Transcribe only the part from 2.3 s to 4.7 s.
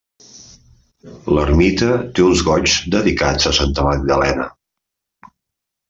Goigs dedicats a Santa Magdalena.